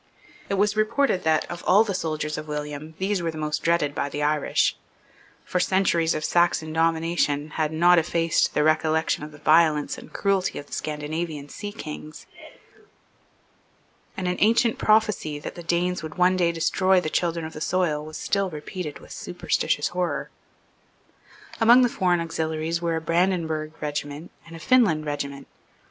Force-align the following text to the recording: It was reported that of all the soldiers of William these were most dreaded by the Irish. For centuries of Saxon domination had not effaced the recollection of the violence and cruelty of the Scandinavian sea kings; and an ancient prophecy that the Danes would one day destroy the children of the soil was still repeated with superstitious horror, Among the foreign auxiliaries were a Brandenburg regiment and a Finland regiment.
It 0.49 0.55
was 0.55 0.75
reported 0.75 1.23
that 1.25 1.45
of 1.45 1.63
all 1.67 1.83
the 1.83 1.93
soldiers 1.93 2.35
of 2.35 2.47
William 2.47 2.95
these 2.97 3.21
were 3.21 3.31
most 3.33 3.61
dreaded 3.61 3.93
by 3.93 4.09
the 4.09 4.23
Irish. 4.23 4.75
For 5.45 5.59
centuries 5.59 6.15
of 6.15 6.25
Saxon 6.25 6.73
domination 6.73 7.51
had 7.51 7.71
not 7.71 7.99
effaced 7.99 8.55
the 8.55 8.63
recollection 8.63 9.23
of 9.23 9.31
the 9.31 9.37
violence 9.37 9.99
and 9.99 10.11
cruelty 10.11 10.57
of 10.57 10.65
the 10.65 10.73
Scandinavian 10.73 11.49
sea 11.49 11.71
kings; 11.71 12.25
and 14.17 14.27
an 14.27 14.37
ancient 14.39 14.79
prophecy 14.79 15.37
that 15.37 15.53
the 15.53 15.61
Danes 15.61 16.01
would 16.01 16.15
one 16.15 16.35
day 16.35 16.51
destroy 16.51 16.99
the 16.99 17.07
children 17.07 17.45
of 17.45 17.53
the 17.53 17.61
soil 17.61 18.03
was 18.03 18.17
still 18.17 18.49
repeated 18.49 18.97
with 18.97 19.11
superstitious 19.11 19.89
horror, 19.89 20.31
Among 21.59 21.83
the 21.83 21.89
foreign 21.89 22.21
auxiliaries 22.21 22.81
were 22.81 22.95
a 22.95 23.01
Brandenburg 23.01 23.79
regiment 23.79 24.31
and 24.47 24.55
a 24.55 24.59
Finland 24.59 25.05
regiment. 25.05 25.47